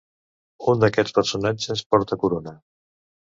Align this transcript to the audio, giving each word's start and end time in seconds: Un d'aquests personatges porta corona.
Un 0.71 0.79
d'aquests 0.83 1.13
personatges 1.17 1.85
porta 1.95 2.19
corona. 2.25 2.55